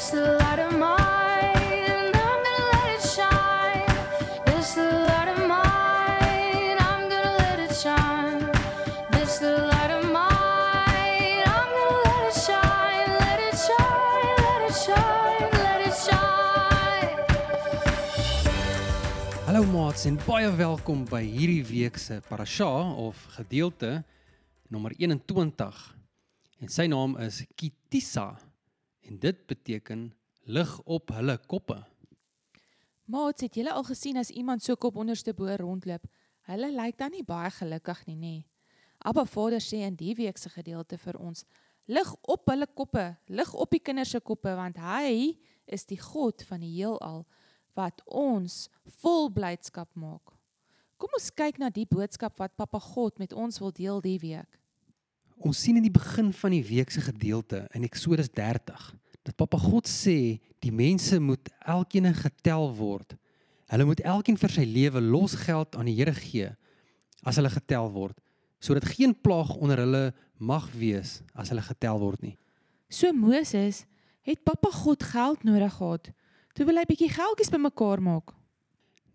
[0.00, 0.16] Hallo
[19.68, 22.64] maats en baie welkom by hierdie week se parasha
[22.96, 23.98] of gedeelte
[24.72, 25.52] nommer 21.
[26.60, 28.38] En sy naam is Kitisa
[29.10, 30.12] en dit beteken
[30.46, 31.80] lig op hulle koppe.
[33.10, 36.06] Maats, het julle al gesien as iemand so kop onderste bo rondloop?
[36.46, 38.36] Hulle lyk dan nie baie gelukkig nie, nê.
[39.02, 41.42] Abba Vader sê in die week se gedeelte vir ons:
[41.90, 45.34] Lig op hulle koppe, lig op die kinders se koppe want hy
[45.66, 47.24] is die God van die heelal
[47.78, 48.68] wat ons
[49.02, 50.36] vol blydskap maak.
[51.00, 54.58] Kom ons kyk na die boodskap wat Papa God met ons wil deel die week.
[55.40, 59.58] Ons sien in die begin van die week se gedeelte in Eksodus 30 dat Papa
[59.60, 63.16] God sê die mense moet elkeen getel word.
[63.70, 66.50] Hulle moet elkeen vir sy lewe losgeld aan die Here gee
[67.22, 68.16] as hulle getel word,
[68.64, 70.04] sodat geen plaag onder hulle
[70.40, 72.36] mag wees as hulle getel word nie.
[72.88, 73.84] So Moses
[74.26, 76.10] het Papa God geld nodig gehad.
[76.56, 78.32] Toe wil hy bietjie geldjies bymekaar maak.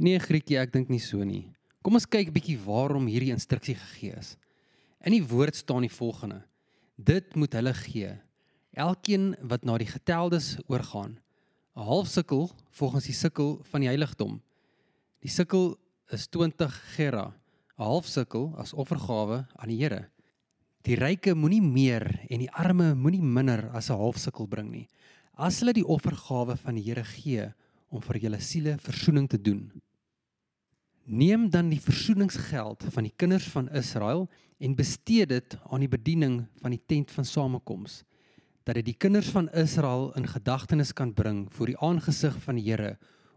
[0.00, 1.50] Nee Grietjie, ek dink nie so nie.
[1.84, 4.34] Kom ons kyk bietjie waarom hierdie instruksie gegee is.
[5.04, 6.42] In die woord staan die volgende:
[6.96, 8.16] Dit moet hulle gee.
[8.70, 11.18] Elkeen wat na die geteldes oorgaan,
[11.74, 14.40] 'n half sikkel volgens die sikkel van die heiligdom.
[15.20, 15.76] Die sikkel
[16.10, 17.34] is 20 gera,
[17.78, 20.08] 'n half sikkel as offergawe aan die Here.
[20.82, 24.88] Die ryke moenie meer en die arme moenie minder as 'n half sikkel bring nie.
[25.34, 27.52] As hulle die offergawe van die Here gee
[27.90, 29.72] om vir julle siele verzoening te doen.
[31.06, 36.46] Neem dan die versoeningsgeld van die kinders van Israel en bestee dit aan die bediening
[36.60, 38.04] van die tent van samekoms
[38.70, 42.68] dat dit die kinders van Israel in gedagtenis kan bring voor die aangesig van die
[42.68, 42.92] Here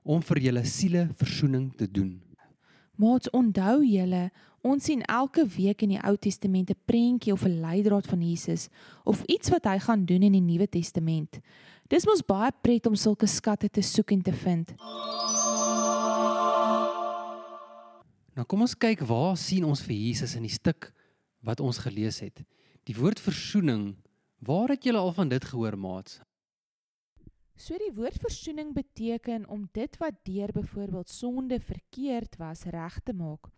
[0.06, 2.20] om vir julle siele verzoening te doen.
[3.02, 4.28] Maats, onthou julle,
[4.62, 8.70] ons sien elke week in die Ou Testament 'n prentjie of 'n leidraad van Jesus
[9.04, 11.40] of iets wat hy gaan doen in die Nuwe Testament.
[11.90, 14.74] Dis mos baie pret om sulke skatte te soek en te vind.
[18.36, 20.94] Nou kom ons kyk waar sien ons vir Jesus in die stuk
[21.42, 22.44] wat ons gelees het.
[22.84, 23.96] Die woord verzoening,
[24.44, 26.20] waar het julle al van dit gehoor, maats?
[27.56, 33.14] So die woord versoening beteken om dit wat deur byvoorbeeld sonde verkeerd was reg te
[33.14, 33.52] maak.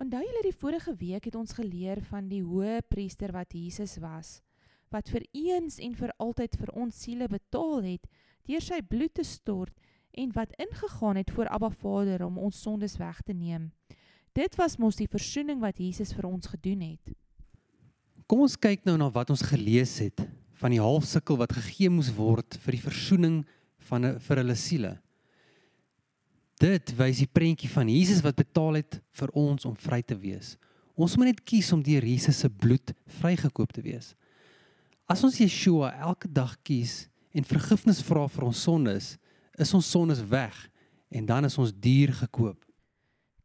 [0.00, 4.38] Onthou julle die vorige week het ons geleer van die hoë priester wat Jesus was,
[4.88, 8.06] wat vir eens en vir altyd vir ons siele betaal het
[8.48, 9.76] deur sy bloed te stort
[10.16, 13.70] en wat ingegaan het voor Abba Vader om ons sondes weg te neem.
[14.32, 17.12] Dit was mos die versoening wat Jesus vir ons gedoen het.
[18.30, 20.22] Kom ons kyk nou na wat ons gelees het
[20.60, 23.40] van die halfsikkel wat gegee moes word vir die versoening
[23.88, 24.92] van vir hulle siele.
[26.62, 30.52] Dit wys die prentjie van Jesus wat betaal het vir ons om vry te wees.
[30.94, 34.12] Ons moet net kies om deur Jesus se bloed vrygekoop te wees.
[35.10, 39.16] As ons Yeshua elke dag kies en vergifnis vra vir ons sondes,
[39.58, 40.54] is ons sondes weg
[41.10, 42.62] en dan is ons duur gekoop.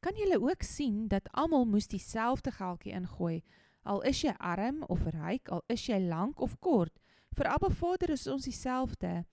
[0.05, 3.39] Kan julle ook sien dat almal moes dieselfde geldjie ingooi,
[3.85, 6.93] al is jy arm of ryk, al is jy lank of kort.
[7.35, 9.23] Vir Abba Vader is ons dieselfde.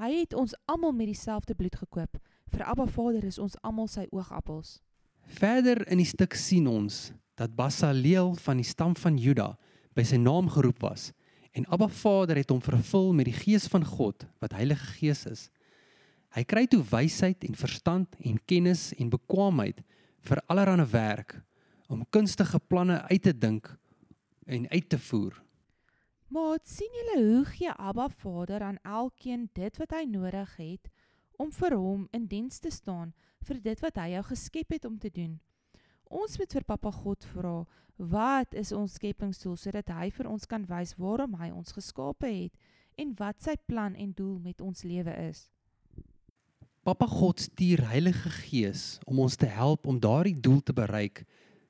[0.00, 2.18] Hy het ons almal met dieselfde bloed gekoop.
[2.52, 4.80] Vir Abba Vader is ons almal sy oogappels.
[5.38, 9.52] Verder in die stuk sien ons dat Basaleel van die stam van Juda
[9.96, 11.10] by sy naam geroep was
[11.52, 15.48] en Abba Vader het hom vervul met die gees van God wat Heilige Gees is.
[16.32, 19.82] Hy kry toe wysheid en verstand en kennis en bekwaamheid
[20.24, 21.36] vir allerlei werk
[21.92, 23.68] om kunstige planne uit te dink
[24.46, 25.42] en uit te voer.
[26.32, 30.88] Maar sien julle hoe gee Abba Vader aan elkeen dit wat hy nodig het
[31.36, 33.12] om vir hom in diens te staan
[33.44, 35.40] vir dit wat hy jou geskep het om te doen.
[36.12, 37.62] Ons moet vir Papa God vra,
[37.96, 42.56] wat is ons skepingsdoel sodat hy vir ons kan wys waarom hy ons geskape het
[43.00, 45.46] en wat sy plan en doel met ons lewe is.
[46.82, 51.22] Papa God stuur Heilige Gees om ons te help om daardie doel te bereik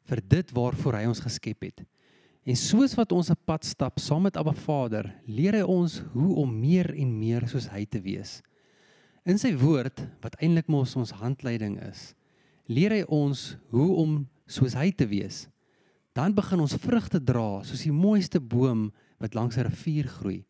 [0.08, 1.82] vir dit waarvoor hy ons geskep het.
[2.42, 6.34] En soos wat ons 'n pad stap saam met Abba Vader, leer hy ons hoe
[6.36, 8.42] om meer en meer soos hy te wees.
[9.24, 12.14] In sy woord wat eintlik mos ons handleiding is,
[12.66, 15.48] leer hy ons hoe om soos hy te wees.
[16.12, 18.90] Dan begin ons vrugte dra soos die mooiste boom
[19.20, 20.44] wat langs 'n rivier groei.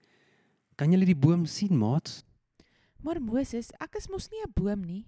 [0.76, 2.24] Kan julle die boom sien, maats?
[3.02, 5.06] Maar Moses, ek is mos nie 'n boom nie.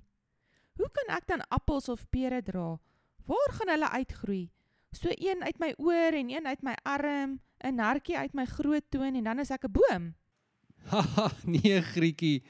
[0.77, 2.79] Hoe kan ek dan appels of pere dra?
[3.25, 4.51] Waar gaan hulle uitgroei?
[4.94, 8.85] So een uit my oor en een uit my arm, 'n nartjie uit my groot
[8.88, 10.14] toon en dan is ek 'n boom.
[10.87, 12.43] Haha, nee Grietjie.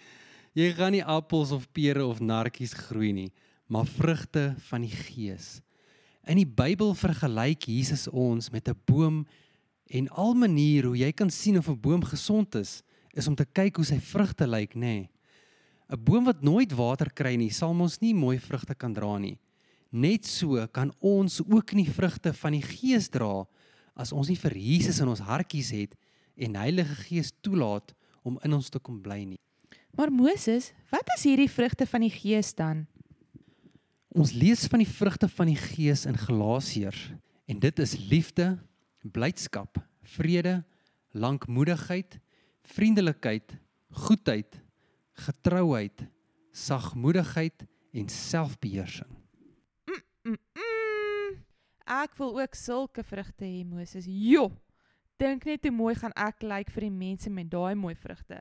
[0.53, 3.33] Jy gaan nie appels of pere of narkies groei nie,
[3.67, 5.61] maar vrugte van die Gees.
[6.27, 9.27] In die Bybel vergelyk Jesus ons met 'n boom
[9.87, 12.83] en al manier hoe jy kan sien of 'n boom gesond is,
[13.13, 14.81] is om te kyk hoe sy vrugte lyk, nê.
[14.81, 15.11] Nee.
[15.89, 19.39] 'n Boom wat nooit water kry nie, sal mos nie mooi vrugte kan dra nie.
[19.95, 23.45] Net so kan ons ook nie vrugte van die Gees dra
[23.95, 25.95] as ons nie vir Jesus in ons hartjies het
[26.35, 27.95] en Heilige Gees toelaat
[28.27, 29.39] om in ons te kom bly nie.
[29.95, 32.89] Maar Moses, wat is hierdie vrugte van die Gees dan?
[34.11, 37.13] Ons lees van die vrugte van die Gees in Galasiërs
[37.47, 38.57] en dit is liefde,
[39.15, 39.79] blydskap,
[40.17, 40.65] vrede,
[41.15, 42.19] lankmoedigheid,
[42.67, 43.55] vriendelikheid,
[43.95, 44.59] goedheid,
[45.27, 46.09] getrouheid,
[46.51, 49.24] sagmoedigheid en selfbeheersing.
[50.25, 51.45] Mm -mm.
[51.85, 54.05] Ek wil ook sulke vrugte hê, Moses.
[54.09, 54.51] Jo.
[55.17, 58.41] Dink net hoe mooi gaan ek lyk vir die mense met daai mooi vrugte.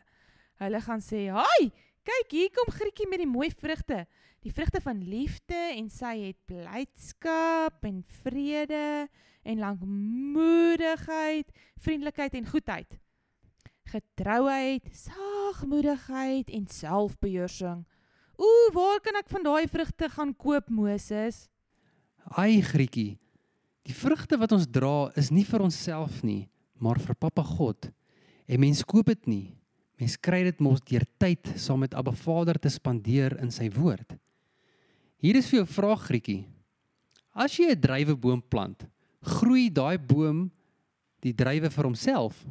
[0.58, 1.72] Hulle gaan sê, "Haai,
[2.04, 4.08] kyk hier kom Grietjie met die mooi vrugte.
[4.44, 9.08] Die vrugte van liefde en sy het blydskap en vrede
[9.44, 13.00] en lankmoedigheid, vriendelikheid en goedheid.
[13.84, 17.88] Getrouheid, sagmoedigheid en selfbeheersing.
[18.36, 21.48] Ooh, waar kan ek van daai vrugte gaan koop, Moses?
[22.32, 23.18] Ai Grietjie,
[23.84, 26.48] die vrugte wat ons dra is nie vir onsself nie,
[26.80, 27.92] maar vir Pappa God.
[28.48, 29.46] En mens koop dit nie.
[30.00, 34.18] Mens kry dit mos deur tyd saam met Abba Vader te spandeer in sy woord.
[35.24, 36.46] Hier is vir jou 'n vraag Grietjie.
[37.34, 38.86] As jy 'n druiweboom plant,
[39.22, 40.52] groei daai boom
[41.22, 42.46] die druiwe vir homself?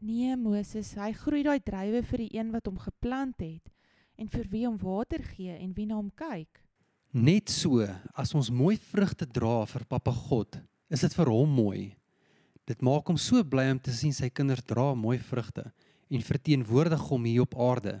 [0.00, 3.68] Nee, Moses, hy groei daai druiwe vir die een wat hom geplant het
[4.16, 6.67] en vir wie hom water gee en wie na hom kyk.
[7.08, 7.80] Net so,
[8.12, 10.58] as ons mooi vrugte dra vir Pappa God,
[10.92, 11.94] is dit vir hom mooi.
[12.68, 15.70] Dit maak hom so bly om te sien sy kinders dra mooi vrugte
[16.12, 17.94] en verteenwoordig hom hier op aarde.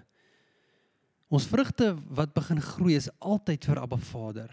[1.32, 4.52] Ons vrugte wat begin groei is altyd vir Abba Vader,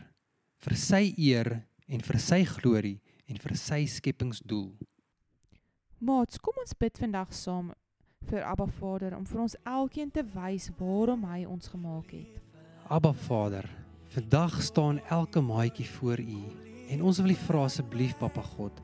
[0.63, 1.51] vir sy eer
[1.92, 2.98] en vir sy glorie
[3.28, 4.72] en vir sy skepingsdoel.
[6.00, 7.74] Maats, kom ons bid vandag saam
[8.31, 12.40] vir Abba Vader om vir ons elkeen te wys waarom hy ons gemaak het.
[12.88, 13.68] Abba Vader,
[14.15, 16.41] vandag staan elke maatjie voor U
[16.89, 18.77] en ons wil U vra asseblief Pappa God,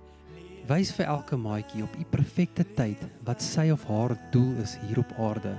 [0.67, 4.99] wys vir elke maatjie op U perfekte tyd wat sy of haar doel is hier
[4.99, 5.53] op aarde.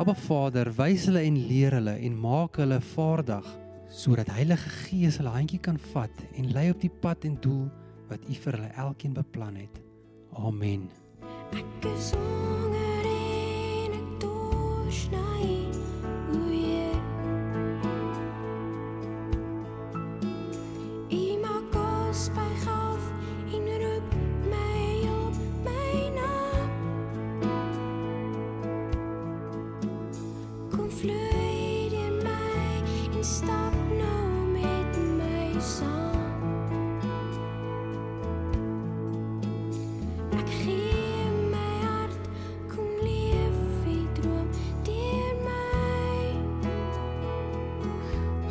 [0.00, 3.50] Abba Vader, wys hulle en leer hulle en maak hulle vaardig
[3.92, 7.66] sodat Heilige Gees hulle handjie kan vat en lei op die pad en doel
[8.08, 9.82] wat U vir hulle elkeen beplan het.
[10.32, 10.88] Amen.
[11.52, 15.57] Ek is honger en ek dors na U,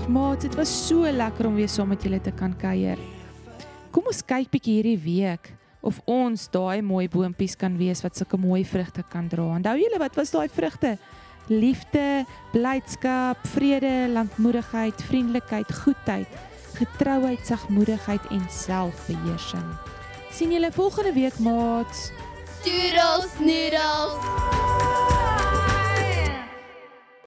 [0.07, 2.99] Maats, dit was so lekker om weer saam met julle te kan kuier.
[3.91, 5.49] Kom ons kyk bietjie hierdie week
[5.83, 9.49] of ons daai mooi boontjies kan wees wat sulke mooi vrugte kan dra.
[9.57, 10.95] Onthou julle wat was daai vrugte?
[11.51, 12.23] Liefde,
[12.53, 16.41] blydskap, vrede, lankmoedigheid, vriendelikheid, goedheid,
[16.79, 19.69] getrouheid, sagmoedigheid en selfbeheersing.
[20.31, 22.11] sien julle volgende week, maats.
[22.63, 24.86] Doodles noodles.